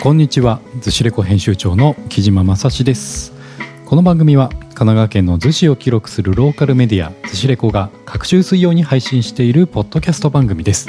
[0.00, 0.60] こんにちは。
[0.76, 3.32] 逗子レコ編集長の木島正史です。
[3.84, 10.88] この番組は神奈川県の逗子を記録するローカルメディア逗子レコが各週水曜に配信しているポッドキャスト番組です。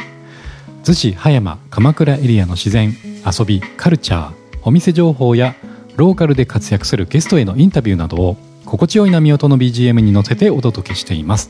[0.84, 2.94] 逗子葉山鎌倉エリアの自然
[3.26, 5.56] 遊びカルチャーお店情報や
[5.96, 11.50] ローカルで活躍するゲストへのインタビューなどを心地よい波音の BGM に乗せてお届けしています。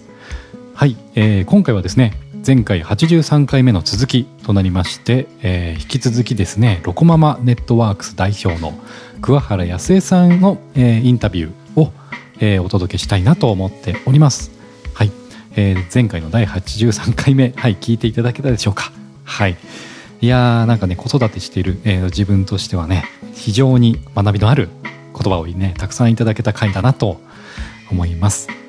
[0.74, 2.14] はい、えー、今回はですね
[2.46, 8.78] 前回83回目の続きとなりまして、えー、引き続きですねロコママネットワークス代表の
[9.20, 11.92] 桑原康江さんの、えー、インタビューを、
[12.40, 14.52] えー、お届けしたいなと思っております。
[14.94, 15.12] はい、
[15.56, 18.92] えー、前回の第83回目はい聞いていただけたでしょうか。
[19.24, 19.58] はい。
[20.22, 24.70] いやーなんかね子育てしている、えー、自分としてはね非常に学びのある
[25.20, 27.20] 言葉をねたくさんいただけた回だなと
[27.90, 28.65] 思います。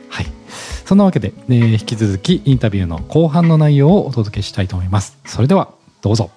[0.87, 5.19] そんなわけで、えー、引き続きインタビューの後半の内容をお届けしたいと思います。
[5.27, 6.31] それではどうぞ。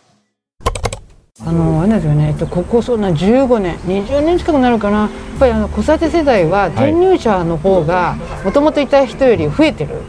[1.46, 3.78] あのあれですよね、えっと、ここそんな15年。
[3.78, 5.02] 20年近くなるかな。
[5.02, 5.10] やっ
[5.40, 10.04] ぱりあの子育て世代は転入者の方がもともといた人より増えてる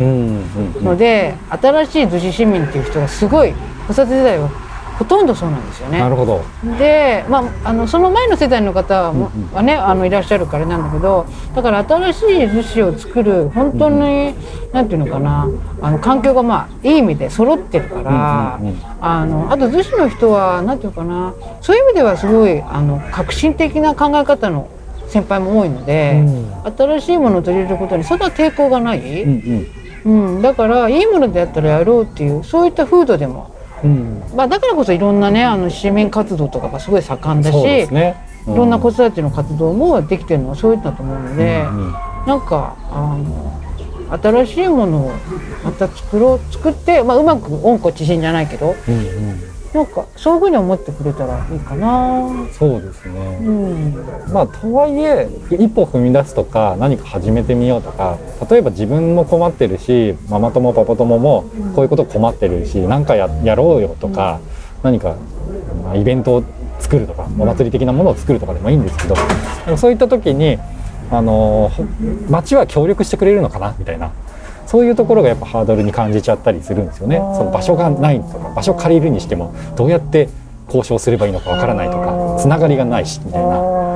[0.83, 3.53] ので新しい逗子市民っていう人がすごい
[3.87, 4.49] 子育て世代は
[5.01, 5.99] ほとんどそうなんですよね。
[5.99, 6.43] なるほど。
[6.79, 9.15] で、まあ、あのその前の世代の方
[9.55, 14.35] はね、あのいらっしゃるからなんだけどだから新しい逗子を作る本当に、
[14.75, 15.49] なんていうのかな
[15.81, 18.61] あの環境がまあいい意味で揃ってるから、
[19.01, 24.69] あのあと逗子の人はなんていうかなそういう意味ではすごいあの革新的な考え方の
[25.09, 29.67] 先輩も多いので、うん、新しいものを取り入れることにそんな抵抗がない、うん
[30.05, 38.17] うん、うん、だからいいものであったらやろうっていうそういった風土でもうん、まあ、だからこそいろんなねあの市民活動とかがすごい盛んだし、ね。
[38.47, 41.93] うん、いろんな子育ての活動もできてるのはそういったと思うので、うんうん、
[42.27, 43.61] なんかあの
[44.23, 45.13] 新しいものを
[45.65, 52.29] また作ろう作って、まあ、うまく温故知新じゃないけど、うんうんなんかそういうふうに思ってくれたらいいかな。
[52.53, 58.19] そうですね、うん、まあとはいえ一歩踏み出すとか何か始めてみようとか
[58.51, 61.45] 例えば自分も困ってるしママ友パパ友も
[61.75, 64.41] こういうこと困ってるし何かややろうよとか、
[64.79, 65.15] うん、何か、
[65.85, 66.45] まあ、イベントを
[66.81, 70.59] 作るとかお祭り的なものを作るとかでもいいんですけどそういった時に
[71.13, 71.71] あの
[72.29, 74.13] 町は協力してくれるのかなみたいな
[74.71, 77.17] そういうところがやっぱハードルに感じちゃったりするんですよね。
[77.35, 80.29] その場所がないとか場所借りるにしてもどうやって
[80.67, 83.90] 交渉すればいいのかわからないとかつながりがないしみたいな。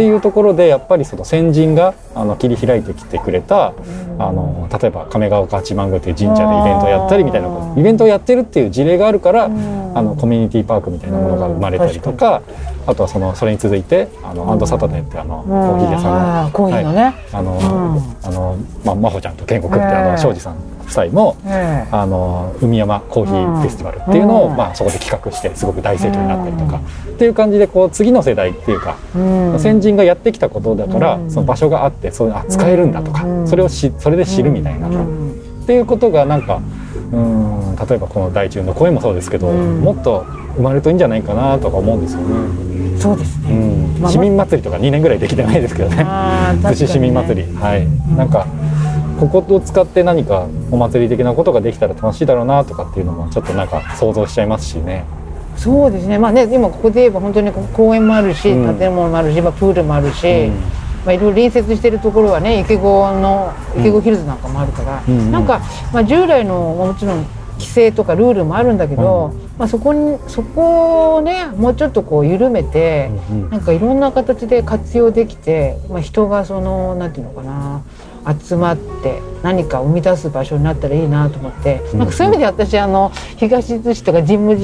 [0.00, 3.74] っていうところでやっぱりその先人があの切り開いてきてくれた
[4.18, 12.40] あの例えば亀ヶ岡八幡宮という神社でイベントをやったりみたいなイベントをやってるっていう事例があるからあのコミュニティパークみたいなものが生まれたりとか
[12.86, 17.14] あとはそのそれに続いてあのアンドサタデーってあのコーヒー屋さんのコーヒーのね。
[17.32, 17.60] あの
[18.22, 20.56] あのま真帆ちゃんと建国ってあの庄司さん
[20.90, 29.18] 夫妻も、えー、あの海山コーヒーフェスティバルっていうのを、うん、まあ、そこで企画してすごく大盛況になったりとか、うん、っていう感じでこう次の世代っていうか、う
[29.54, 34.92] ん、先人がやってきたことだから、その場所があってそれあ使えるんだとか、それをしそれで知るみたいな、っ
[35.66, 36.60] ていうことがなんか
[37.12, 40.24] うん例えばこの大中の声もそうですけど、もっと
[40.56, 42.70] 生まれるといいんじゃないかなとか思うんですよね。
[43.00, 46.04] そうですね、うん、市民祭りとか2年ぐらいできてないですけどね。
[46.04, 47.86] 逗子市民祭り、はい、
[48.16, 48.46] なんか
[49.20, 55.04] ここを使って何かお祭り的なことができたら楽しいだろうなとかっていうのもちょっとなんか想像しちゃいますしね。
[55.56, 56.18] そうですね。
[56.18, 60.54] まあね、今ここで言えば本当に公園もあるし、うん、建物もあるし、今プールもあるし、うん、
[61.04, 62.82] まあいろいろ隣接しているところはね、池子
[63.20, 65.60] の池子ヒルズなんかもあるから、うん、なんか
[65.92, 73.10] まあ従来のもちろん規制とかルールもあるんだけど、まあそこにそこをねもうちょっとこう緩めて、
[73.50, 77.82] なんかいろんな形で活用できて、まあ人がそのなんていうのかな。
[78.38, 84.56] 集まって何か生み出す場所になったらいいなと思って、なんかそういう意味で私あの東逗子とか神武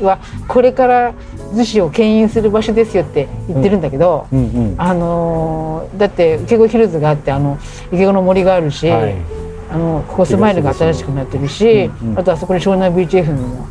[0.00, 0.18] 寺は
[0.48, 1.14] これから
[1.52, 7.58] 逗子を牽引する場所ですよって言ってるんだけど、うんうんうん、あのだって池子ヒルズがあってあの
[7.92, 9.14] 池子の森があるし、はい、
[9.70, 13.68] あのここスマイルが新しくなってるし、うんうん、あとあそこに湘南ビーチ F も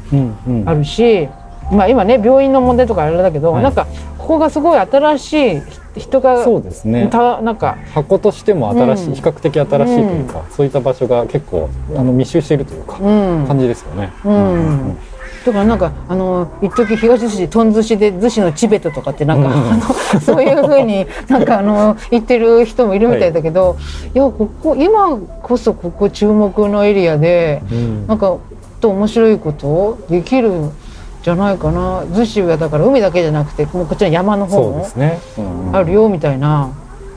[0.66, 5.61] あるし、うんうん、まあ今ね病院の問題とかあれだけど、はい、なんかここがすごい新しい
[5.97, 7.08] 人がそうですね。
[7.08, 14.12] たなんか箱としても新しい、うん、比較的新しいというか、うん、そういった場所が結構あの密集しているというか、うん、感じですよね。
[14.26, 14.97] うん。
[15.46, 23.76] だからなんかあの一時東寿司とん寿司で寿司のチベットとかってなんか、あのそういうふうになんかあの言ってる人もいるみたいだけど、は
[24.08, 28.38] い、いやここ今こそここ注目のエリアで、うん、なんか
[28.82, 30.72] と面白いことできる
[31.25, 34.85] じゃないかな逗子はだから海だけじゃなくてもうこっちの山の方も
[35.73, 36.72] あるよみたいな、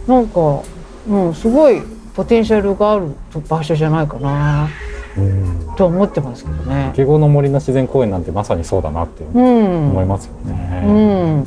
[0.06, 0.62] なんか、
[1.06, 1.82] うん、すごい
[2.14, 3.12] ポテンシャルがある
[3.46, 4.70] 場所じゃないかな。
[5.18, 6.90] うんと思ってますけどね。
[6.94, 11.40] 池子の森の自然公園なんてまさにそうだなってうん思いますようね。
[11.40, 11.46] ん。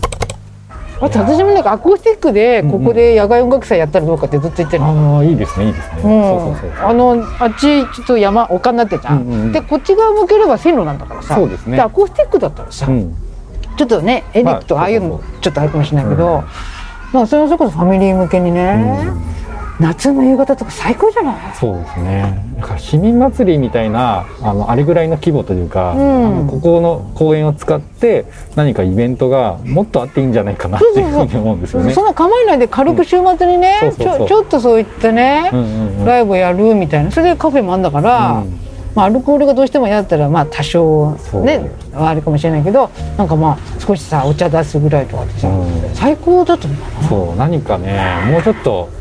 [1.02, 4.84] あと私もなんかアコースティックでここで野外音楽祭やったらどうかってずっと言ってる。
[4.84, 5.18] の。
[5.18, 5.96] ああいいですねいいですね。
[5.96, 6.88] うん、そうそうそう。
[6.88, 11.36] あのあっちちょっと山丘になってるじゃん、でこっち側向ければ線路なんだからさ。
[11.36, 11.80] そうですね。
[11.80, 13.16] アコースティックだったらさ、うん。
[13.78, 16.44] ちょっとねエレクとあああいうのちょっとあるかもしれないけど、
[17.14, 19.10] まあそれこそファミリー向けにね、
[19.82, 21.36] 夏の夕方とか最高じゃない？
[21.56, 22.46] そうですね。
[22.58, 26.26] だから市民祭りみたいなあのあれぐらいの規模というか、うん。
[26.26, 28.26] あのここの公園を使って
[28.56, 31.94] 何かイベントがもっとあっていいんじゃないかなっていうふうに思うんですよね。
[31.94, 36.06] そんな構えないで軽く週末にね、ちょちょっとそういったね、うんうんうん。
[36.06, 37.12] ライブをやるみたいな。
[37.12, 38.60] それでカフェもあんだから、うん。
[38.94, 41.12] まあ、アルコールがどうしても嫌だったらまあ多少
[41.46, 45.96] ねはあるかもしれないけどなんかまあ少しさお茶出すぐらいとかってさ、うん。
[45.96, 47.08] 最高だと思うな？
[47.08, 49.01] そう何かねもうちょっとい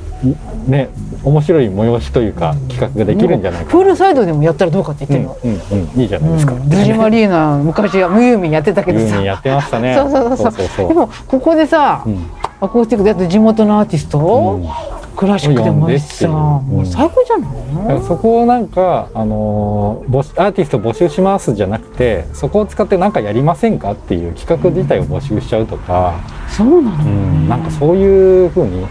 [0.66, 0.90] ね
[1.22, 3.70] 面白い催しというか企画ができるんじゃないか。
[3.70, 6.00] プールサイドでもやったらどうかって言ってるの、うんうんうん。
[6.00, 6.52] いいじゃないですか。
[6.52, 9.22] うん、ズジマリーナ昔はムユーミンやってたけどさ。
[9.22, 9.94] やってましたね。
[9.96, 10.88] そうそうそうそう。
[10.88, 12.26] でもここでさ、うん。
[12.60, 14.68] アコースティックでやって地元のアーティスト、うん。
[15.16, 16.30] クラシックでもあるしさ、う。
[16.30, 18.02] もう最高じゃない？
[18.02, 26.14] そこをなんか、あのーアーティスト募集しますじゃなくてそこを使って何かやりませんかっていう企画自体を募集しちゃうとか、
[26.48, 28.86] そうなの、うん、なんかそういうふうに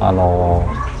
[0.00, 0.91] あのー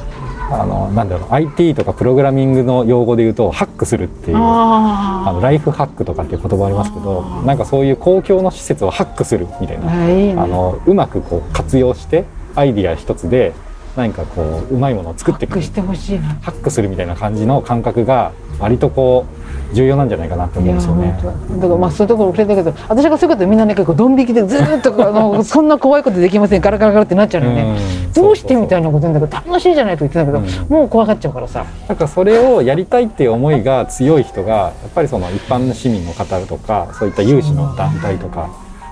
[0.60, 13.52] あのなんだろう IT とかプログラミングの用語で言うとハックするっていうああのライフハックとかっていう言葉ありますけどなんかそういう公共の施設をハックするみたいあなあいあのうまくこう活用してアイディア一つで
[13.96, 16.28] 何かこううまいものを作っていくハックしてほしいな。
[16.40, 19.26] ハックするみたいな感じの感覚が割とこ
[19.70, 21.18] う重要なんじゃないかなって思うんですよね。
[21.60, 26.60] だからまあそういうところ遅れたけど私がそういうことみんなね結構ドン引きでずーっとあのそんな怖いことできません。
[26.60, 28.12] ガラガラガラってなっちゃうのよね、うん。
[28.12, 31.64] どうしてみたいななこと言うんだけど楽しいじゃないと言ってたけど、うんもう怖がっちゃうからさ。
[31.88, 38.50] なんかそれをやりたいっていう思いが強い人がやっぱりその一般の市民の方とかそういった有志の団体とか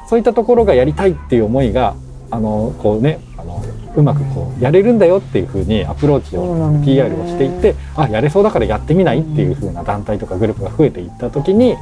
[0.09, 1.95] そういったところがやりたいっていう思いが
[2.31, 3.63] あのこうねあの
[3.97, 11.77] うまくこうやれるんだよっていうふうにアプローチを PR をしていってあやれそうだからやってみないっていうふうな団体とかグループが増えていった時に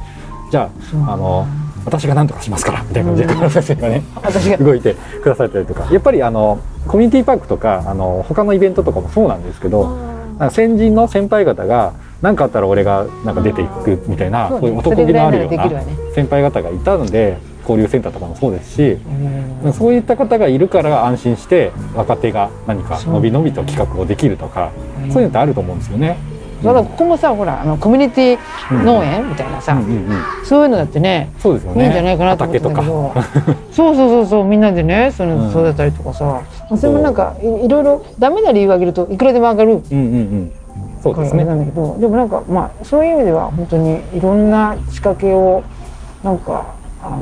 [0.51, 0.71] じゃ
[1.05, 1.47] ああの
[1.85, 4.57] 私が何とかしますからみたいな感じで川先生がね私が。
[4.57, 5.87] 動いてくださったりとか。
[5.91, 9.97] やっぱりあのコミュニティパークとかあの他のイベントとかもそうなんですけど
[10.51, 15.81] 先人の先輩方が何かあったら俺がなんか出ていくみたいなそういう男気のあるような
[16.13, 17.37] 先輩方がいたので
[17.69, 18.97] 交流センターとかもそうですし
[19.63, 19.73] うん。
[19.73, 24.71] そういった方がいるから安心して若手が何かのびのびと企画をできるとか
[25.11, 26.17] そういうのってあると思うんですよね。
[26.63, 30.45] だからここもさほらあのコミュニティ農園みたいなさ、うんうんうん。
[30.45, 31.83] そういうのだってねそうですよね。
[31.83, 33.23] いいんじゃないかなと思ってたけ畑どとか。
[33.71, 36.41] そうそうそうそうみんなでねそうんの育てたりとかさ、
[36.75, 39.71] それもなんかいいろいろダメな理由を挙げるといくらでも上がる。
[39.71, 40.51] うんうんうん。
[41.01, 41.45] そうですね。
[41.45, 45.63] なんだけどでもなんかまあそういう意味では本当にいろんな仕掛けを
[46.23, 46.65] なんか
[47.01, 47.19] あの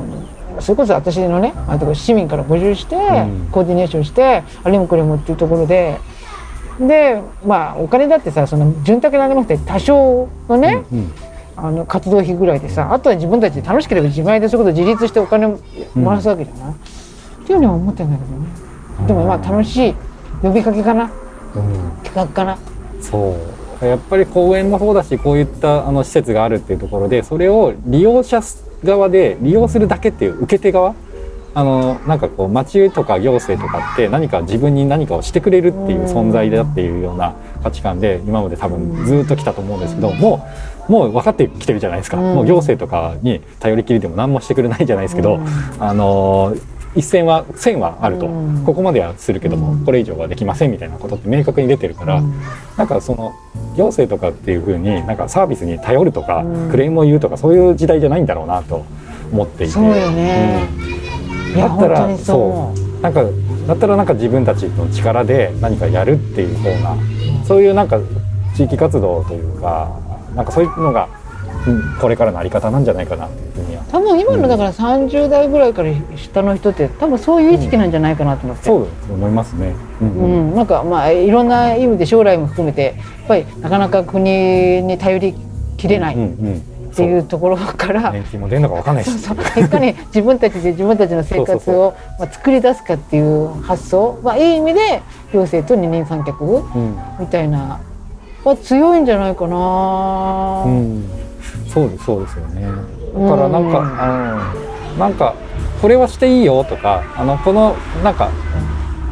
[0.60, 3.48] それこそ私のねあと市民から募集して、ん。
[3.50, 5.98] コーディネーションしてあれもこれもっていうところで
[6.80, 11.12] でまあお金だってさその潤沢にあげなくて多少のね、うん
[11.60, 15.58] あの活動費ぐらいでさあとは自分たちで楽しければ自前でそういうこと自立してお金を
[15.96, 18.46] もらすわけじゃない、っていうのは思ってんだけどね。
[19.08, 19.94] でもまあ楽しい
[20.40, 21.10] 呼びかけかな。
[21.56, 21.90] うん。
[22.04, 22.56] 企画かな。
[23.00, 23.34] そ
[23.82, 23.84] う。
[23.84, 28.40] やっぱり公園の方だしこういったあの施設があるっていうところでそれを利用者
[28.84, 30.94] 側で利用するだけっていう受け手側？
[31.54, 40.46] あのなんかこう町とか行政とかって何か自分に何かをしてくれるっていう存在だっていうような価値観で今まで多分ずっと来たと思うんですけども
[40.88, 42.34] うもう分かってきてるじゃないですか、うん。
[42.34, 45.46] もう行政とかに頼りきりでも何もしてくれないじゃないですけど、うん。
[45.80, 46.54] あの
[46.98, 48.64] 一線は線はあると、うん。
[48.64, 49.84] ここまではするけども、うん。
[49.84, 52.34] これ以上はできませんみたいなことって明確に出てるから、うん。
[52.76, 53.32] なんかその
[53.76, 56.70] 行政とかっていうふうになんかサービスに頼るとか、うん。
[56.70, 58.84] クレームを言うとかそういう時代じゃないんだろうなと
[59.32, 59.78] 思っていて。
[59.78, 60.68] ね、
[61.56, 63.00] だったらそう。
[63.00, 63.22] なんか
[63.68, 66.96] だったらなんか自分たちの力で何かやるっていう方が
[67.44, 68.00] そういうなんか
[68.56, 69.88] 地域活動というか
[70.34, 71.17] なんかそういうのが、うん
[72.00, 72.84] これからのあり方なん。
[72.84, 79.74] じゃないかなっていうふうには多分今のだから30代ぐらいから下の人って多分そういう意識なんじゃないかなと思って、そうだと思いますね。
[80.00, 80.52] うんううん。
[80.52, 85.34] んなんかまあいろんな意味で将来も含めてやっぱりなかなか国に頼り
[85.76, 86.62] きれないうんっうん。
[86.94, 89.10] ていうところから、年金も出るのかわかんないし。
[89.18, 89.64] そうそう。
[89.64, 94.18] いかに自分たちで自分たちの生活そうそうをまあ作り出すかっていう発想。
[94.22, 96.96] まあいい意味で行政と二人三脚うん。
[97.20, 97.80] みたいな
[98.44, 101.04] は強いんじゃないかな、うん、
[101.68, 102.62] そうですそうですよね。
[102.62, 104.44] だからなんか、
[104.92, 105.34] うん、なんか
[105.80, 108.30] これはしていいよとか、あのこのなんか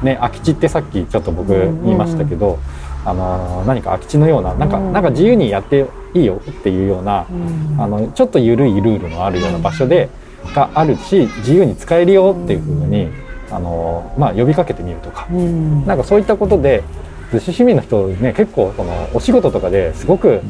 [0.03, 2.59] ね空き地ってさっきちょっと僕うん言いましたけど、
[3.05, 4.93] あの何か空き地のようななんか,、うん。
[4.93, 7.81] なんか自由にやっていいよっていうような、うん。
[7.81, 10.09] あのちょっと緩いルールのあるような場所で、
[10.55, 13.09] があるし自由に使えるよっていうふうに、
[13.51, 15.87] あのまあ、呼びかけてみるとか、うん。
[15.87, 16.83] なんかそういったことで
[17.33, 20.41] 逗子市民の人ね結構そのお仕事とかですごく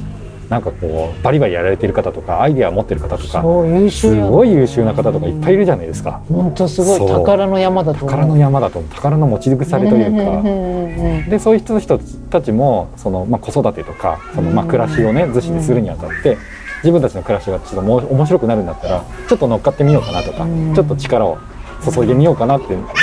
[0.48, 3.42] なんかこうバリバリやられてる方とかアイデア持ってる方とか
[3.90, 6.22] すごい優秀な方とかいっぱいいるじゃないですか。
[6.28, 7.00] 本当すごい。
[7.08, 11.30] 宝の山だと宝の山だと宝の持ち腐れというか。
[11.30, 11.98] でそういう人
[12.30, 16.38] たちもその、まあ、子育てとかその、まあ、暮らしをね逗子でするにあたって
[16.82, 20.74] 自分たちの暮らしがちょっともう面白くなるんだったらちょっと乗っかってみようかなとかうん。
[20.74, 21.38] ちょっと力を
[21.84, 23.00] 注いでみようかなってなってか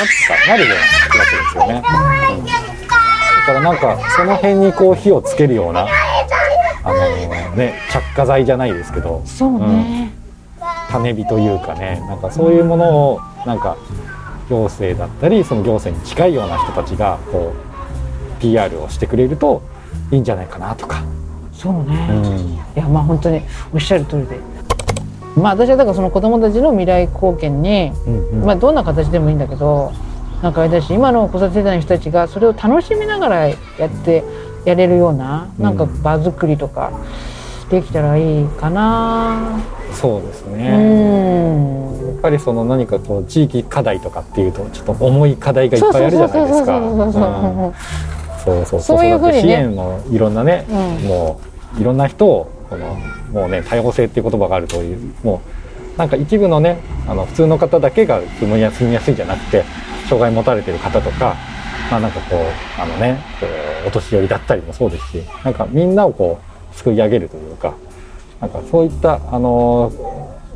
[0.48, 1.84] なるような気がするんですよね。
[2.40, 2.46] うん。
[2.46, 2.52] だ
[3.48, 5.86] からなんかその辺にこう火をつけるような
[6.84, 9.22] あのね着火剤じゃないですけど。
[9.26, 10.12] そうね、
[10.90, 13.78] 種火というかねなんかそういうものをなんか
[14.50, 17.54] 行政だったりその行政に近いような人たちがこ
[18.38, 19.62] う PR をしてくれると
[20.12, 21.04] いいんじゃないかなとか。
[21.54, 22.36] そうね、うん。
[22.54, 23.42] いやまあ本当に
[23.74, 24.38] おっしゃる通りで。
[25.36, 28.46] まあ私はだからその子供たちの未来貢献に、うんうん。
[28.46, 29.94] まあどんな形でもいいんだけど
[30.42, 33.56] なんかあれだし今の子育て世代の人たちがそれを楽しみながらや
[33.88, 34.24] って
[34.66, 36.92] やれるようななんか場作りとか
[37.70, 39.60] できたらいいかな。
[39.94, 42.08] そうですうね、ん。
[42.08, 46.80] やっぱりその何かこう地域課題とかっていうとちょっと重い課題がいっぱいあるじゃないですか。
[46.80, 47.74] そうそうそうそううん
[48.44, 51.40] そうそうそういうふうにね支援のいろんなね、うんも
[51.78, 52.96] ういろんな人をこの
[53.32, 55.42] もうね多様性っていう言葉があるというも
[55.96, 56.78] うなんか一部のね
[57.08, 59.64] あの普通の方だけが住みやすいんじゃなくて
[60.08, 61.36] 障害持たれてる方とか
[61.90, 63.50] まあなんかこうあのねこう
[63.88, 66.40] お年寄りだったりもそうですしなんかみんなをこ
[66.72, 67.76] う救い上げるというか
[68.42, 69.92] なんかそういったあの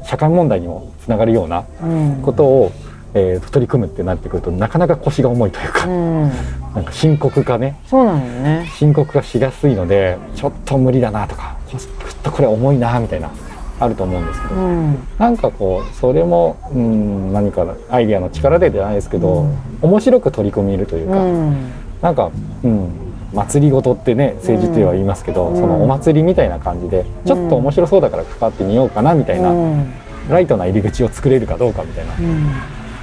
[0.04, 2.22] 社会問題にもつながるようなうん。
[2.22, 2.72] ことを、
[3.14, 6.30] えー取り組むってなってくるとなかなか腰が重いというか、うん。
[6.76, 7.78] なんか深刻化ね。
[7.88, 8.70] そうなのよね。
[8.76, 11.82] 深刻化しやすいのでちょっと無理だなとかちょっ
[12.24, 13.32] とこれ重いなみたいな
[13.80, 14.98] あると思うんですけど、うん。
[15.18, 19.58] なんかこうそれも、うん、何かアイディアの力でじゃないですけど、うん。
[19.82, 21.72] 面白く取り組みるといううか、ん。
[22.02, 22.32] なんか、
[22.64, 22.90] うん、
[23.34, 25.56] 祭りごとってね政治では言いますけど、うん。
[25.56, 29.94] そのお祭りみたいな感じでちょっと面白そうだから関わってみようかなみたいな、うん。
[30.30, 32.14] ライトな入り口を作れるかどうかみたいな。
[32.16, 32.50] うん。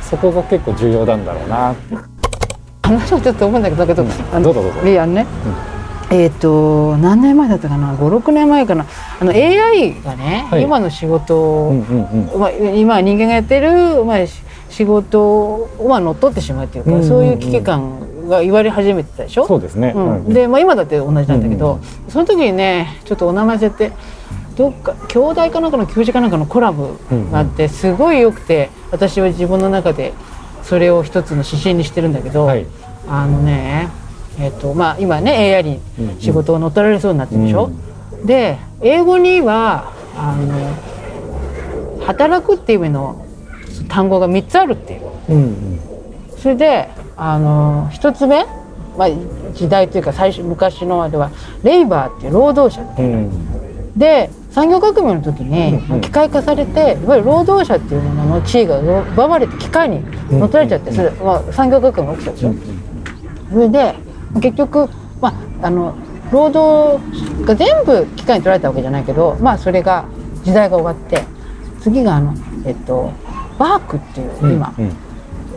[0.02, 1.74] そこが結構重要なんだろうな。
[2.82, 4.06] 話はちょっと思うんだけどだけど、う
[4.40, 4.42] ん。
[4.42, 4.80] どうぞどうぞ。
[6.10, 8.86] えっ、と何年前だったかな？56年前かな？
[9.20, 10.62] あの AI がね、はい。
[10.62, 12.40] 今の仕事を、うんうんうん。
[12.40, 19.46] まあ、今人間がやってる、まあ、し仕事を、まあ、乗っ取ってしまうっていうか、そういう危機感が言われ始めてたでしょ？
[19.46, 20.16] そうですね、うん。
[20.26, 21.76] うんで、まあ、今だって同じなんだけど、う
[22.08, 23.92] んその時にねちょっとお名前忘れて
[24.56, 26.96] どっか兄弟かなんかの教授かなんかのコラボ
[27.32, 30.12] があって、すごい良くて私は自分の中で
[30.62, 32.66] それを一つの指針にしてるんだけど、はい。
[33.08, 33.88] あのね
[34.38, 35.80] えっ、とまあ今ね AI に
[36.20, 37.70] 仕事を乗っ取られそうになってるでしょ、
[38.24, 43.26] で英語にはあの働くっていう意味の
[43.88, 45.02] 単語が3つあるっていう。
[45.30, 45.80] うんうん。
[46.38, 48.44] それであの1つ目、
[48.96, 49.08] まあ、
[49.54, 51.30] 時代というか最初昔のあれは
[51.62, 53.98] レイバーっていう労働者うん。
[53.98, 56.00] で産業革命の時にうん。
[56.00, 62.54] 機械化されていわゆる労働者っていうものの地位が奪われて機械に乗っ取られちゃってそれ、まあ、産業革命が起きたでしょ、
[63.50, 63.94] それで
[64.40, 64.88] 結局、
[65.20, 65.96] まあ、あの
[66.32, 70.06] 労働が全部機械に取られたわけじゃないけど、まあ、それが
[70.42, 71.22] 時代が終わって
[71.80, 73.12] 次があの、えっと、
[73.58, 74.74] ワークっていう今、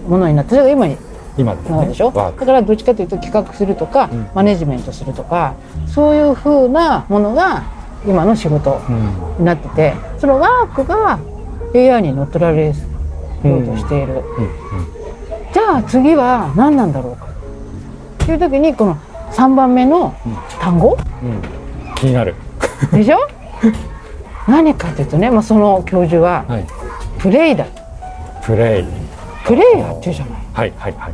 [0.07, 0.97] ものになってそれが今に
[1.37, 1.75] 今ですね。
[1.77, 2.11] なるでしょ？
[2.11, 4.29] だからどっちかというと企画するとか、うん。
[4.33, 5.53] マネジメントするとか
[5.87, 7.63] そういうふうなものが
[8.05, 9.39] 今の仕事うん。
[9.39, 11.19] になっててそのワークが
[11.75, 14.23] AI に乗っ取られようとしている、うん。
[15.53, 17.27] じゃあ次は何なんだろうか。
[18.23, 18.95] っていう時にこの
[19.31, 20.15] 3番目の
[20.59, 20.97] 単語？
[21.23, 21.29] うん。
[21.31, 21.41] うん
[21.95, 22.35] 気になる。
[22.91, 23.17] でしょ？
[24.47, 26.65] 何かというとね、まあ、その教授ははい。
[27.17, 27.65] プレイだ。
[28.43, 28.85] プレイ。
[29.45, 30.39] プレイヤーっていうじゃない。
[30.53, 31.13] はいはいはい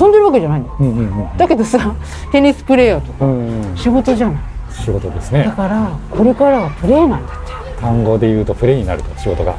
[0.00, 1.36] 遊んでるわけじゃないんだようんうんうん。
[1.36, 1.94] だけどさ
[2.30, 3.76] テニスプレイヤーとかうんうん。
[3.76, 4.42] 仕事じゃない。
[4.72, 7.42] 仕事ですだねからこれからはプレイなんだっ
[7.80, 9.52] 単語で言うとプレイになると仕事が。
[9.52, 9.58] て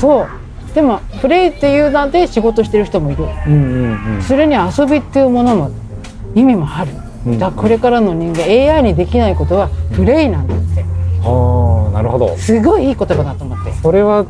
[0.00, 0.28] そう。
[0.74, 3.24] でもプレイっていう名で仕事してる人もいる。
[3.46, 4.22] うんうんうん。
[4.22, 5.70] それに遊びっていうものの
[6.34, 6.92] 意味もある。
[7.26, 10.84] うんだからこれからの人間 AI にできないことはプレイなんだって。
[11.24, 12.36] ああなるほど。
[12.36, 13.72] すごいいい言葉だと思って。
[13.72, 14.24] それは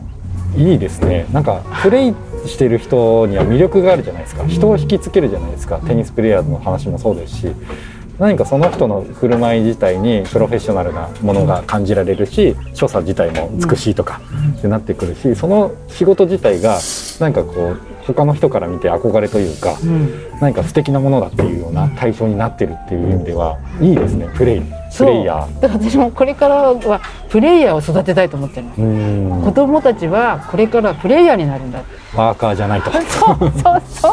[0.56, 1.26] いいですね。
[1.32, 2.14] なんかプレイ
[2.46, 4.46] してる人には魅力があるじゃないですか。
[4.46, 5.78] 人を引きつけるじゃないですか。
[5.78, 7.46] テニスプレーヤーの話もそうですし。
[8.18, 14.22] 何かその人の振る舞い自体にプロフェッショナルなものが感じられるし所作自体も美しいとか
[14.56, 16.78] ってなってくるしその仕事自体が
[17.20, 24.28] なんかこう他の人から見て憧れというか、うん、何か素敵なものだっていうような対象になってるっていう意味ではいいですね。
[24.34, 24.62] プレイ
[24.96, 25.60] プレイヤー。
[25.60, 29.42] だから私もこれからはプレイヤーを育てたいと思ってるの。
[29.42, 31.82] 子供たちはこれからプレイヤーになるんだ。
[32.14, 32.90] ワーカーじゃないと。
[32.90, 34.12] そうそうそう。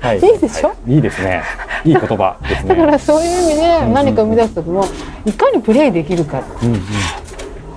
[0.00, 1.42] はい、いいでしょ、はい、いいですね。
[1.84, 2.68] いい言葉ですね。
[2.76, 4.84] だからそういう意味で何か生み出す時も
[5.24, 6.82] いかにプレイできるか、うんうん。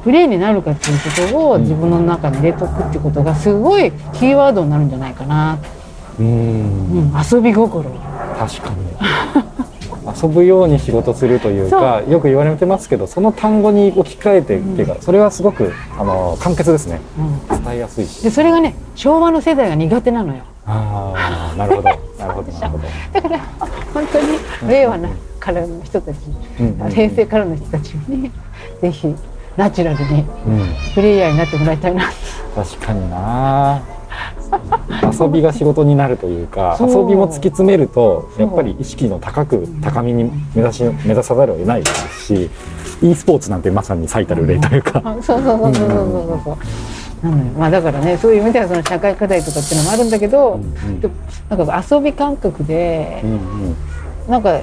[0.03, 5.57] プレイになるかっていうことを自分の中に入れとくってことがすごいキーワードになるんじゃないかな。
[6.19, 7.89] うん、遊び心。
[8.37, 9.67] 確かに
[10.21, 16.99] 遊ぶように仕事するというかよく言われてますけどその単語に置き換えてっていうか、うん、それはすごごくあの簡潔ですね、
[17.49, 18.21] うん、伝えやすいし。
[18.21, 20.43] でそれがね昭和の世代が苦手なのよ。
[20.65, 21.89] ああ なるほど。
[22.19, 22.83] なるほどなるほど。
[23.13, 23.39] だから
[23.93, 24.27] 本当に
[24.69, 26.17] 令和なからの人たち、
[26.59, 28.31] うん、平成からの人たちに
[28.81, 29.15] ぜひ
[29.55, 30.25] ナチュラルに
[30.93, 32.09] プレイヤーになってもらいたいな、
[32.57, 33.81] うん、確かにな
[35.21, 42.49] 遊びが仕事になるというか遊びも突き詰めるとやっぱり意識の高く高みに目指し目指さざるを得ないですし
[43.01, 46.57] e スポーツなんてまさに最たる例というか、うん、そうそうそうそうそうそ
[47.23, 51.01] う、なのよまあだからねそういう意味ではその社会課題とかっていうのもあるんだけど、うんうん、
[51.49, 53.35] なんか遊び感覚で、うんう
[53.69, 53.75] ん、
[54.27, 54.61] なんか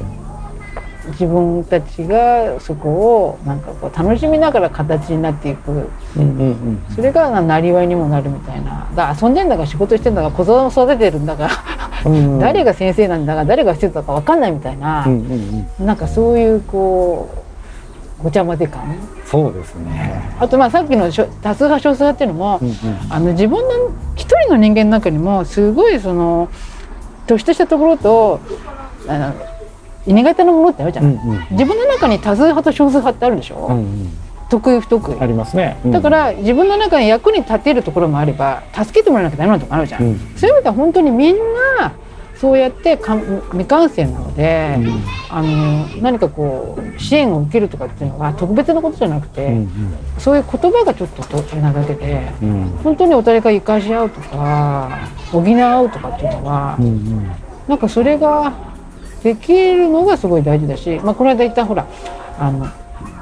[1.09, 8.89] 自分たちがそこをなんかこう楽しみながら形になっていく、うんうんうん、それがなりわいにもなるみたいな。
[8.95, 11.27] だ遊んでんだか仕事してんだか子供育ててるん。
[11.27, 11.51] だか
[12.41, 17.45] 誰が先生なんだか誰がしてたか分かんないみたいな、うんうんうん、なんかそういうこ
[18.21, 18.83] うごちゃ混ぜ感。
[19.27, 20.37] そうですね。
[20.39, 22.75] あとまあさっきの多数派少数派っていうのも、うんうん、
[23.11, 26.49] あの自分の一人の人間の中にもすごいその
[27.27, 28.41] 突出したところと
[29.09, 29.35] あの
[30.13, 34.11] 苦手なものってあるじゃない、うんうん、自分の中に多数派と少数派ってあるでしょ、うんうん、
[34.51, 35.21] 得意不得意。
[35.21, 41.37] ありますね、うん、だから自分の中に役に立てるところもあれば助けてもらわなきゃダメなとこあるじゃん、うん、そういう意味では本当にみん
[41.79, 41.95] な
[42.37, 43.17] そうやってか
[43.53, 49.69] 未完成なので、うん、あの何かこう支援を受けるとかっていうのは特別なことじゃなくて、うんうん、
[50.19, 57.31] そういう言葉がちょっと途なだけで、うん、本当にお互いが生かし合うとか補い合うとかっていうのは、うんうん、
[57.69, 58.53] なんかそれが
[59.25, 61.87] できるのがすごい大事だし、まあ、この間言ったほら
[62.39, 62.69] あの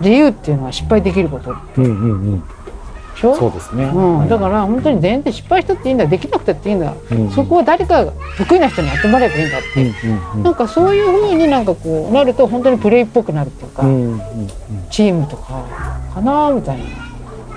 [0.00, 1.54] 自由っていうのは失敗できること。
[1.78, 1.92] うんうん
[2.32, 2.42] うん。
[3.14, 8.04] そうですね、うん、だから本当に全然失敗したっていいんだできなくてっていいんだ、うん、そこは誰か
[8.36, 14.48] 得意な人に集まればいいんだって、うんうんうん、なんかそういうふうになんかこうなると本当にプレイっぽくなるっていうか、うんうんうん、
[14.90, 15.64] チームとか
[16.14, 16.84] かなみたいな。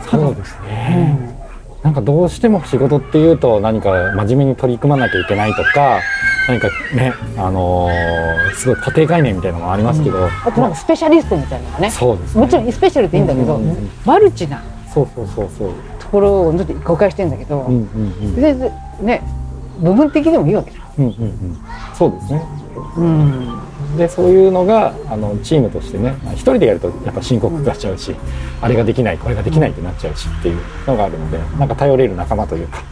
[0.07, 5.99] そうですね、うん、なんかどうしても仕事っていうと何か真面目に取り組まなきゃいけないとか
[6.47, 11.89] 何かね、あのー、すごい固定概念みたいなのもありますけど、うん、あとなんかスペシャリストみたいなのがね。
[11.91, 18.53] そうです、ね、もちろんスペシャルっていいんだけど、うんうんうん、マルチなそうそうそうそうところをちょっと誤解してるんだけど、うんうんうん、で
[19.01, 19.21] ね
[19.79, 20.85] 部分的でもいいわけじゃん。
[20.97, 21.57] うんうんうん、
[21.93, 22.41] そうですね、
[22.95, 28.17] うん、でそういうのがあのチームとしてね一人でやるとやっぱ深刻化しちゃうし、うん、
[28.61, 32.83] あれができないこれができないってなっちゃうしっていうのがあるのでなんか頼れる仲間というか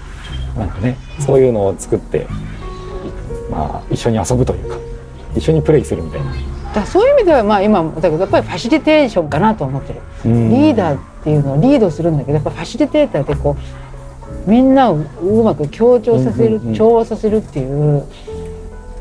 [0.58, 2.28] なんかねそういうのを作って
[3.54, 4.78] まあ、一緒に遊ぶというか
[5.36, 6.34] 一緒にプレイするみたいな。
[6.74, 13.56] だそういう意味ではまあ今だけどやっぱりファシリテーションかなと思ってる、リーダーっていうのをリードするんだけどやっぱファシリテーターってこ
[14.48, 18.06] うみんなをうまく協調させる、調和させるっていうやっ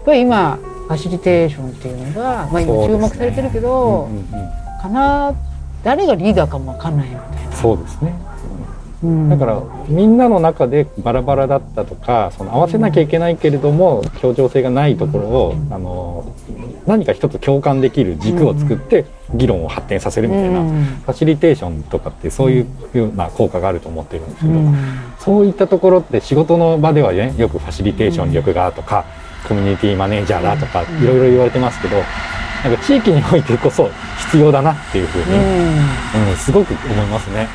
[0.04, 4.08] ぱり今ファシリテーションっていうのが、まあ、今注目されてるけど、
[4.82, 5.32] かな
[5.82, 7.52] 誰がリーダーかも分かんないみたいな。
[7.52, 8.14] そうですね
[9.28, 16.32] だからみんなの中でバラバラだったとかその合わせなきゃいけないけれども協調性がないところをあの
[16.86, 24.60] 何か一つ共感できる軸を作って議論を発展させるみたいなファシリテーションとかってそういうような効果があると思ってるんですけど
[25.18, 29.04] そういったところって仕事の場ではねよくファシリテーション力がとか
[29.48, 31.96] コミュニティマネージャーだとかいろいろ言われてますけど
[32.64, 33.90] なんか地域においてこそ
[34.26, 37.48] 必要だなっていうふうに、うん、うん、すごく思いますね。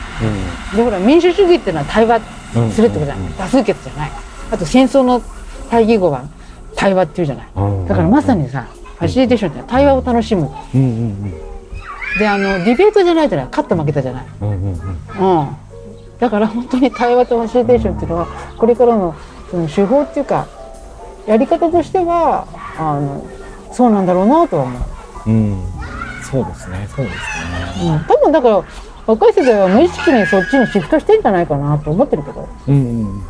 [0.71, 2.21] うん、でほら民主主義っていうのは対話
[2.71, 3.25] するってことじゃない、うん。
[3.27, 4.11] うん、多数決じゃない。
[4.51, 5.21] あと戦争の
[5.69, 6.23] 対義語は
[6.75, 7.45] 対話っていうじゃない、
[7.87, 8.67] だからまさにさ、
[8.99, 10.91] ファシリテーションって対話を楽しむ、うんうんう
[11.25, 11.31] ん、
[12.19, 15.39] であのディベートじゃないじゃない勝った負けたじゃない、うんうんうん。
[15.39, 15.47] うん、
[16.19, 19.15] だから本当に対話とファシリテーションっていうのはこれからの
[19.49, 20.47] その手法っていうか
[21.25, 23.25] やり方としてはあの
[23.73, 24.81] そうなんだろうなとは思う。
[25.27, 25.63] うん、
[26.23, 26.87] そうですね。
[26.95, 27.17] そうです
[27.83, 28.63] ね、うん、多分だから
[29.05, 33.23] 若い世代は無意識にそっちにシフトしてんじゃないかなと思ってるけど、うんうん、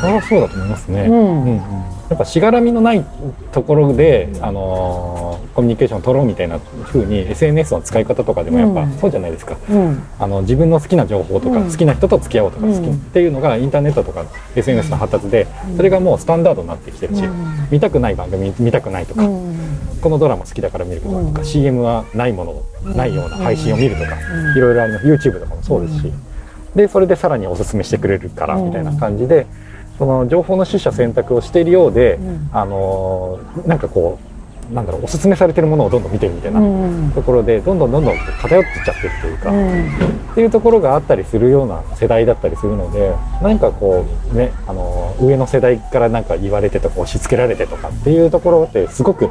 [0.00, 1.02] そりゃそうだと思いますね。
[1.02, 1.44] うん。
[1.44, 3.04] うんやっぱしがらみのない
[3.50, 8.98] ところで、あのーコミュニケーションを取ろうみたいな風に SNS の使い方とかでもやっぱうん。
[8.98, 9.56] そうじゃないですか。
[9.70, 10.02] うん。
[10.18, 11.70] あの自分の好きな情報とか、うん。
[11.70, 12.74] 好きな人と付き合おうとか、うん。
[12.74, 17.68] 好きっていうのがインターネットとか SNS の発達で、それがもうスタンダードになってきてるし、うん。
[17.70, 19.56] 見たくない番組見たくないとか、うん。
[20.02, 21.44] このドラマ好きだから見るとか、うん。
[21.44, 24.56] CM はないものをないような配信を見るとか、うん。
[24.58, 26.12] いろいろあります YouTube とかもそうですし、
[26.74, 29.46] でそれでさらにおすすめしてくれるからみたいな感じで、
[29.98, 32.48] その情報の取捨選択をしているようで、うん。
[32.52, 34.34] あのーなんかこう
[34.72, 36.64] なんだろうおすすめされてるものをどんどん見てるみたいなう
[37.08, 37.12] ん。
[37.14, 39.88] ところでどんどんどんどん偏ってっちゃってるというか、うん。
[40.32, 49.30] っていうところがあったりするような世代だったりするので何かこうねあの上の世代からなんか言われてとか押し付けられてとかっていうところってすごく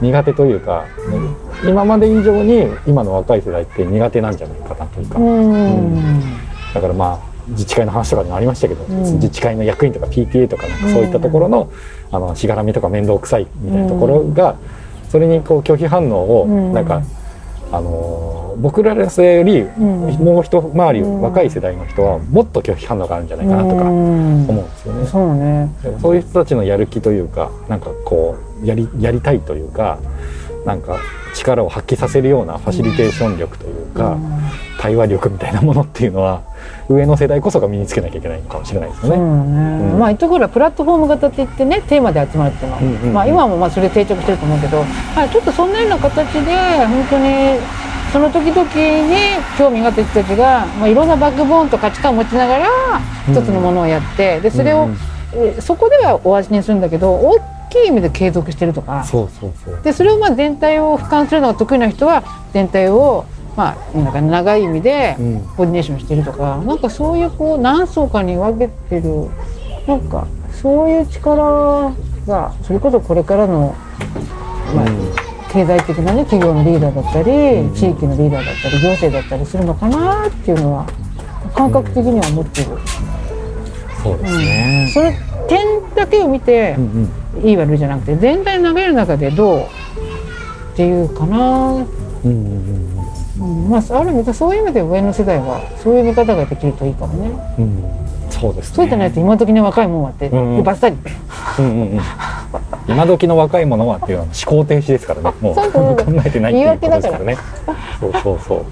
[0.00, 6.20] 苦手というか、ね今まで以上に今の若い世代って苦手なんじゃないかなというか、うん。
[6.74, 9.02] だからまあ自治会の話とかにもありましたけど、うん。
[9.14, 11.70] 自治会の役員とか PTA とかなんかそういったところの,、
[12.10, 14.56] あのしがらみとか面倒くさいみたいなところが、
[15.10, 16.72] それにこう拒否反応をうん。
[16.72, 17.02] なんか、
[17.70, 19.66] あのー僕らの世代よりん。
[20.22, 21.22] もう一回りうん。
[21.22, 24.48] 若い世代の人はもっと拒否反応があるんじゃないかなとかうん。
[24.48, 25.06] 思うんですよね。
[25.06, 25.70] そうね。
[26.00, 29.98] そういう人たちのやる気というかなんかこうやりやりたいというか
[30.66, 30.98] なんか
[31.34, 34.18] 力を発揮させるようなファシリテーション力というか、
[34.78, 36.42] 対話力みたいなものっていうのは
[36.88, 39.18] 上の世代こそが身につけなきゃいけないのかもしれないですよね。
[39.18, 39.98] ね、うん。
[39.98, 43.12] まあ一応ほらプラットフォーム型って言ってねテーマで集まるっていうのは、うんうんうん。
[43.12, 46.40] まあ今もまあそれ定着してると思うけど、はい、ちょっとそんなような形で
[46.86, 47.58] 本当に
[48.12, 49.16] その時々に
[49.56, 52.68] 興味があった人たちが、まあ、いろんなバックボーンと価値観を持ちながら
[53.28, 54.96] うん一つのものをやってでそれを、うん
[55.60, 57.38] そこではお味にするんだけど大
[57.70, 59.02] きい意味で継続してるとか。
[59.04, 59.80] そうそうそう。
[59.82, 62.22] でそれをまあ全体を俯瞰するのが得意な人は
[62.52, 63.24] 全体を
[63.56, 65.40] まあなんか長い意味でうん。
[65.56, 69.28] コーディネーションしてるとか、なんかそういうこう何層かに分けてる
[69.86, 71.92] なんかそういう力
[72.26, 73.74] がそれこそこれからの、
[74.74, 74.86] まあ
[75.52, 77.74] 経済的なね企業のリーダーだったり、うん。
[77.74, 80.86] 地域のリーダーだったり行政だったりするのかなっていうのは
[81.54, 82.68] 感覚的には思ってる、
[84.02, 84.90] そうですね。
[84.94, 85.14] それ
[85.48, 87.48] 点だけを見てうんうん。
[87.48, 89.66] いい悪いじゃなくて全体の流れの中でどうっ
[90.76, 91.36] ていうかな。
[91.36, 91.86] うん
[92.24, 92.36] うん
[92.96, 93.01] うん
[93.42, 97.30] うんまあ、ある意味そういう意味で上の世代はそういう見方ができるといいかもね。
[97.58, 98.76] うんそうですね。
[98.76, 100.96] そうじゃないと今時の若いもんはって、うんうんでバッサリ。
[101.58, 102.00] うんうんうん。
[102.88, 105.32] 今時の若い者はっていうのは思考停止ですからね。
[105.40, 107.36] もう考えてないっていうことですからね。
[108.00, 108.64] そうそうそう。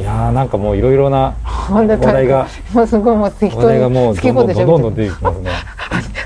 [0.00, 5.50] いやーなんかもういろいろな話話題がもうすごいもう適話当に題がもうどんどんどんどん出てきますね。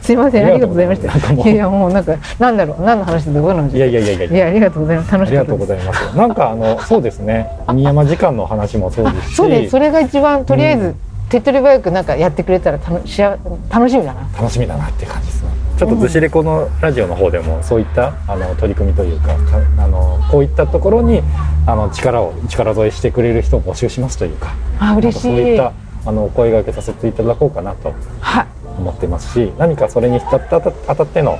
[0.04, 1.50] すいませんありがとうございました。
[1.50, 5.66] いやもうなんかなんだろう何の話でどうなんでいやいやいやいやいやありがとうございます楽しかったです。
[5.66, 6.16] ざいます。
[6.16, 7.48] なんかあのそうですね。
[7.66, 10.96] 新山時間の話もそうですし、そうですそれが一番とりあえず、うん
[11.30, 13.38] 手っ取り早くなんかやってくれたら楽しや
[13.70, 14.20] 楽しみだな。
[14.38, 15.48] 楽しみだなっていう感じですね。
[15.78, 19.34] ちょっとずしレコのラジオの方でもそういったあの取り組みというか、か
[19.78, 21.22] あのこういったところに
[21.66, 25.22] あの力を力添えしてくれる人を募集しますというか、あ嬉しい。
[25.22, 25.72] そういった
[26.06, 28.46] あのお声掛けさせていただこうかなとはい。
[28.78, 31.38] 思ってますし、何かそれに当たった当たっての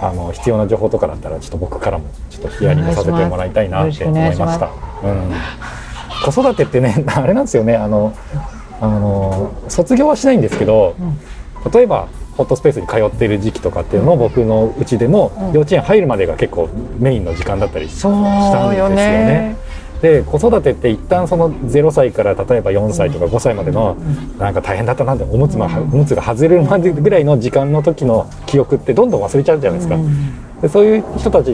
[0.00, 4.70] あの必要な情報とかだったらちょっと僕からもちょっとヒアリングさせてもらいたいなって思いました。
[5.02, 5.32] うん、
[6.24, 7.76] 子育てってね あれなんですよね。
[7.76, 8.12] あの
[8.80, 10.94] あの卒業はしないんですけど、
[11.72, 15.52] 例えばホットスペースに通っている時期とかっていうのを僕のうちでもうん。
[15.52, 16.68] 幼稚園入るまでが結構
[16.98, 19.56] メインの時間だったりしたんですよね。。
[20.02, 23.96] で子育てって一旦その0歳から例えば4歳とか5歳までの
[24.38, 29.96] なんか大変だったなっておむつ,、おむつが外れるまでぐらいの時間の時の記憶ってどんどん忘れちゃうじゃないですか。
[29.96, 31.48] うんでそういう人たち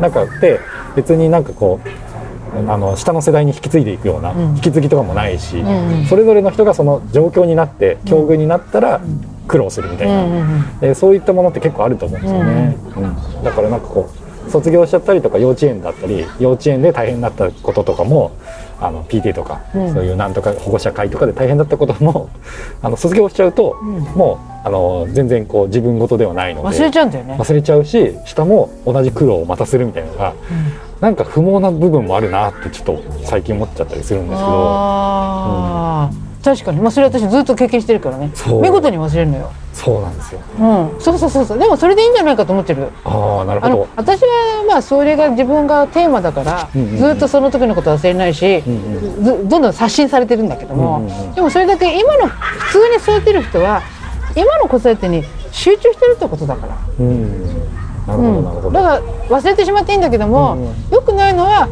[0.00, 0.58] なんかって
[0.96, 5.62] 別になんかこうあの下の世代に引き継いでいくような、うん引き継ぎとかもないし、
[6.08, 9.00] それぞれの人がその状況になって境遇になったら
[9.46, 14.19] 苦労するみたいな、そういったものって結構あると思うんですよね、うんだからなんかこう
[14.50, 18.32] 卒業しちゃったりとか幼稚園だったり幼稚園で大変になったこととかも
[18.80, 19.92] あの PT とか、うん。
[19.92, 22.30] そういうなんとか保護者会とかで大変だったことも
[22.82, 24.00] あの卒業しちゃうと、ん。
[24.16, 27.36] もうあの全然こう自分事ではないので忘れちゃうんだよね。
[27.38, 30.34] 忘れちゃうし下も同じ苦労をまたするみたいなのが、
[31.00, 34.50] なんか不毛な部分もあるなってちょっと最近思っちゃったりするんですけど。
[34.50, 36.30] あー。
[36.42, 38.30] 確かに、まあ、それ私ずっと経験してるからね。
[38.62, 40.40] 見事に忘れるのよ、そうなんですよ。
[40.58, 40.64] う
[40.98, 41.58] ん、そうそうそうそう。
[41.58, 42.88] でもそれでいいんじゃないかと思ってる。
[43.04, 43.88] ああなるほど。
[43.96, 46.96] 私はまあそれが自分がテーマだから、うんうんうん。
[46.96, 51.34] ずっとその時のこと忘れないし、うんうんずどんどん刷新されてるんだけども、うんうんうん。
[51.34, 53.82] でもそれだけ今の普通に育てる人は
[54.34, 56.78] 今の子育てに集中してるってことだから。
[56.98, 57.60] うん。
[58.06, 60.90] なるほどなるほど、だから忘れてしまっていいんだけども、うんうん。
[60.90, 61.68] よくないのは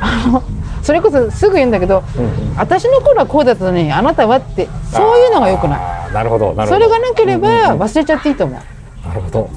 [0.00, 0.42] あの
[0.82, 2.56] それこそすぐ言うんだけど、うんうん。
[2.56, 5.76] 私の頃はこうだったのにあなたはってそういうのがよくな
[6.10, 6.12] い。
[6.12, 6.78] なるほどなるほど。
[6.78, 7.82] それがなければうんうんうん。
[7.82, 9.08] 忘れちゃっていいと思う。
[9.08, 9.50] なるほど。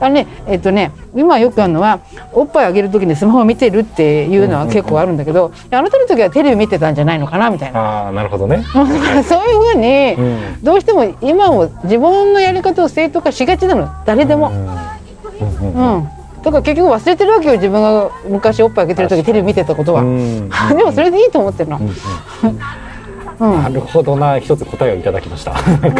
[0.00, 2.00] あのねえっとね今よくあるのは
[2.32, 7.80] おっぱいあげる時にスマホを見てるっていうのは結構あるんだけど、あなたの時はテレビ見てたんじゃないのかなみたいな。
[7.80, 8.64] ああなるほどね。
[8.72, 10.62] そういうふうに、うん。
[10.62, 13.90] どうしても今を自分のやり方を正当化しがちなの。
[14.06, 14.48] 誰でも。
[14.48, 15.94] うんうんうん。
[15.96, 16.08] うん、
[16.42, 17.54] だから結局忘れてるわけよ。
[17.54, 20.48] 自分が昔おっぱいあげてる時テレビ見てたことは、うん。
[20.76, 21.80] でもそれでいいと思ってるの、
[23.40, 23.62] うん。
[23.62, 24.38] なるほどな。
[24.38, 25.52] 一つ答えをいただきました。
[25.52, 25.90] うん、だ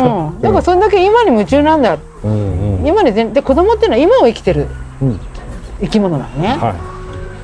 [0.51, 0.57] か。
[0.57, 1.99] らそれだけ今に夢中なんだ。
[2.25, 2.87] うんうん。
[2.87, 4.67] 今に全で子供っていうのは今を生きてる
[5.03, 5.21] うん。
[5.81, 6.75] 生き物なのね、は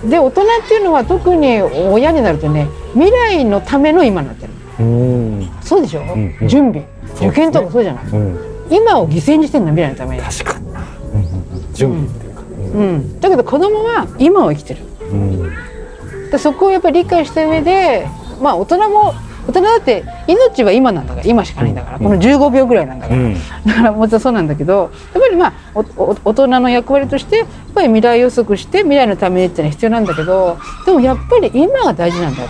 [0.05, 5.51] で大人っていうのは特に親になるとね未来のための今になってるいうん。
[5.63, 6.49] そうでしょ、んうん。
[6.49, 6.85] 準備。
[7.17, 8.39] 受験とかそうじゃない、うん。
[8.69, 10.67] 今を犠牲にしてるの未来のために、確かに。
[10.67, 11.73] うんうんうん。
[11.73, 12.26] 準備
[12.73, 14.81] うん、だけど子供は今を生きてる。
[15.13, 15.51] うん。
[16.31, 18.07] でそこをやっぱり理解した上で
[18.41, 19.15] まあ大人も
[19.49, 22.03] 大人だって命は今なんだから今しかないんだから、うん。
[22.03, 23.35] この15秒ぐらいなんだから、うん。
[23.35, 32.43] だからもちろんそうなんだけどやっぱりまあ大人の役割としてやっぱり未来予測して未来のためにっていうのは必要なんだけどでもやっぱり今が大事なんだ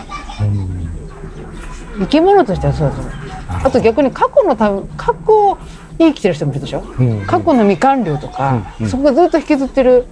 [1.98, 3.12] 生き物としてはそうだと思う。
[3.48, 5.58] あと逆に過去のため過去に
[5.98, 7.20] 生きてる人もいるでしょ、うん。
[7.26, 8.84] 過去の未完了とか、うん。
[8.84, 8.90] うん。
[8.90, 10.04] そこがずっと引きずってる。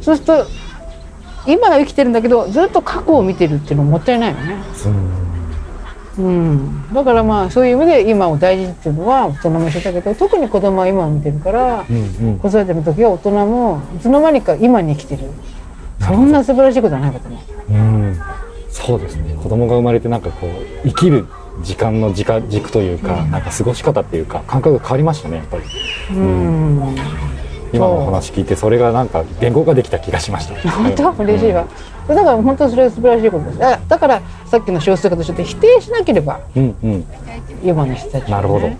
[0.00, 0.46] そうすると
[1.48, 4.56] 今は生きてるんだけどずっと過去を見てるっていうのももったいないよね、
[6.18, 6.22] う。
[6.22, 12.38] ん、だからまあそういう意味で今を大事っていうのは大人も一緒だけど特に子供は今を見てるから、うんうん。
[12.38, 15.24] 子育ての時は大人もいつの間にか今に生きてる。
[16.00, 17.72] そんな素晴らしいことはないかと思う。
[17.72, 18.20] うん。
[18.70, 19.34] そうですね。
[19.42, 20.50] 子供が生まれてなんかこう
[20.88, 21.26] 生きる
[21.62, 25.62] 時間の時間軸というか、なんか過ごし方っていうか感覚が変わりましたねやっぱり。
[26.14, 26.96] うん。
[27.72, 30.54] 今のお話聞いてそれがなんか言語ができた気がしました。
[30.70, 31.10] 本当？
[31.24, 31.66] 嬉しいわ、
[32.08, 33.58] だから本当それは素晴らしいことです。
[33.58, 37.04] だだからさっきの少数化として否定しなければうんうん。
[37.64, 38.70] 今の人たちはね、なるほど。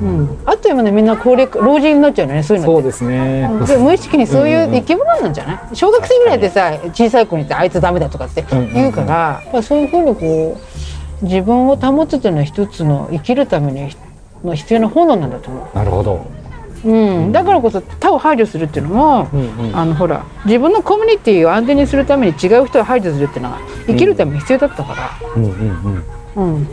[0.00, 3.50] うん、あっという間にみんな高齢化老人になっちゃうのねそういうのそうですね。
[3.66, 5.58] で無意識にそういう生き物なんじゃない？
[5.72, 10.60] 小学生ぐらいでさ小さい子に言ってあいつダメだとかって言うから、やっぱそういうふうにこう
[11.22, 13.90] 自分を保つというのは一つの生きるために
[14.44, 16.26] の必要な本能なんだと思なるほど。
[16.84, 19.76] う、うん、だからこそ他を排除するっていうのも、うんうん。
[19.76, 25.54] あのほら自分のコミュニティを安全にするために違う人を排除するっていうのが生きるために必要だったかうんうんう
[25.88, 25.94] ん。
[26.36, 26.68] ら、うん。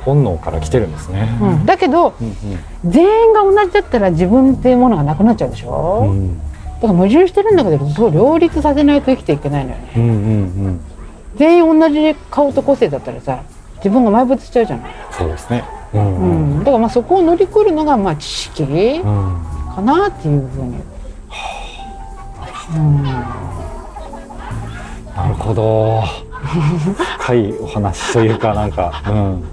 [0.00, 1.38] 本能から来てるんですね。
[1.40, 1.66] うん。
[1.66, 2.36] だけどうん
[2.84, 6.10] 全員が同じだったら自分っていうものがなくなっちゃうでしょ、うん。
[6.10, 6.40] うん
[6.74, 9.92] だから矛盾してるんだけどそう両立させないと生きていけないのよね。
[9.96, 10.08] うんう
[10.70, 10.80] ん。
[11.36, 13.42] 全員同じ顔と個性だったらさ
[13.84, 15.62] 自分が埋没しちゃうじゃない、そうですね。
[15.92, 16.00] うん。
[16.00, 19.02] ううんん、だからまあそこを乗り越えるのがまあ知識うん
[19.74, 20.76] かなっていうふうに、
[22.76, 23.28] うん、な
[25.28, 26.02] るほど。
[27.18, 29.02] 深いお話というかなんか。
[29.08, 29.44] うん。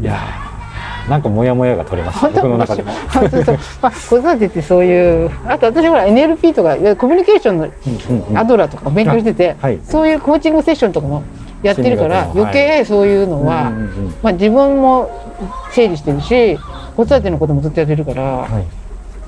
[0.00, 2.92] いやーなんかモヤモヤが取れまし僕の中でも。
[3.12, 3.44] そうそう。
[3.44, 5.30] そうまあ子育てってそういう。
[5.46, 9.80] あと私ほら NLP とかコミュニケーションのアドラーとか勉強してて、あはい。
[9.82, 11.24] そういうコーチングセッションとかも
[11.62, 13.70] やってるから余計そういうのは、
[14.22, 15.10] まあ、自分も
[15.72, 16.58] 整理してるし
[16.96, 18.66] 子育てのこともずっとやってるから、はい。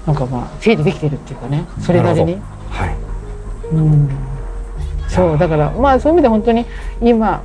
[0.07, 2.37] なんかまあ整理できてるっていうかねそれなりに。
[2.71, 2.97] はい。
[3.73, 4.09] うん、
[5.09, 6.67] そうだからまあそういう意味で本当に
[7.01, 7.43] 今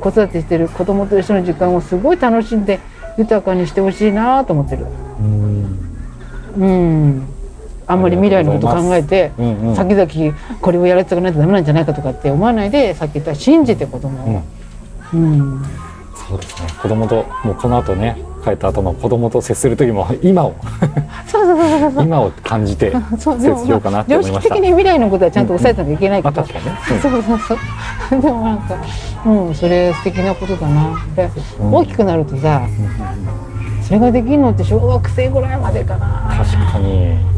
[0.00, 2.80] 子育てしてる子供と一緒の時間をすごい楽しんで
[3.16, 4.86] 豊かにしてほしいなと思ってる。
[5.20, 5.78] うん。
[6.58, 7.35] うん
[7.86, 9.76] あんまり未来のこと考えてうんうん。
[9.76, 14.42] 先々これをやらせておかないとダメなんじゃないかとかって思わないでさっき言った信じて子供を、
[15.14, 15.62] うん。
[16.28, 16.68] そうですね。
[16.82, 20.54] 子供ともうこの後ね帰った後の子供と接する時も今を。
[22.00, 24.54] 今を感じて そう接しようかなって常思いました。
[24.54, 26.44] 識的に未来のことはちゃんと抑えてなきゃいけないかにね。
[26.90, 27.00] うん。
[27.00, 27.58] そうそうそう。
[28.22, 28.74] でもなんか
[29.26, 31.74] うんそれ素敵なことだなで、うん。
[31.74, 32.62] 大きくなるとさ
[33.82, 36.36] それができるのって小学生ぐらいまでかな。
[36.36, 37.35] 確かに、うん、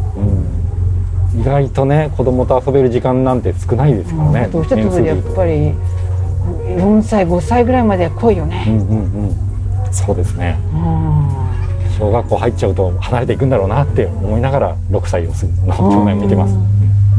[1.41, 5.73] 意外とね子供と遊べる時間なんて少ないですからね、どうしても年数でやっぱり
[6.77, 9.93] 4歳5歳ぐらいまでは来いよね、うんうんうん。
[9.93, 10.59] そうですね。
[10.73, 11.29] うん。
[11.99, 16.55] 小学校入っちゃうと離れていくんだろうなって思いながら6歳を過ぎの去年見てます。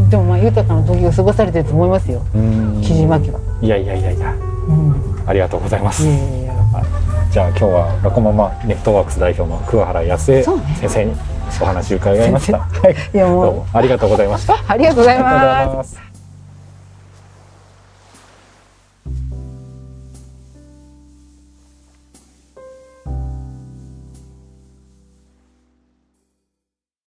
[0.10, 2.22] でもまあ豊かな時を過ごされてると思いますよ。
[2.34, 2.82] うん。
[2.82, 4.34] 木島家は、いやいやいやいや。
[4.68, 6.08] うん、ありがとうございます。
[6.08, 6.08] い
[6.46, 6.49] や
[7.32, 11.14] じゃあ今日はラコママネットワークス代表の桑原康江先生に
[11.62, 12.58] お話を伺いました。
[12.60, 14.58] はい、どうもありがとうございました。
[14.68, 16.09] ありがとうございます。